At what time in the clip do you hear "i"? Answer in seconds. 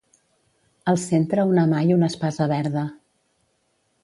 1.91-1.95